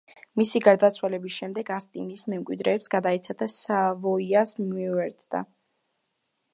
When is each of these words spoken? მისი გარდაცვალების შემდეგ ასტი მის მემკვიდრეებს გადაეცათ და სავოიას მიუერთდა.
მისი 0.39 0.61
გარდაცვალების 0.67 1.35
შემდეგ 1.41 1.69
ასტი 1.75 2.07
მის 2.07 2.25
მემკვიდრეებს 2.33 2.93
გადაეცათ 2.97 3.43
და 3.45 3.51
სავოიას 3.57 4.57
მიუერთდა. 4.73 5.45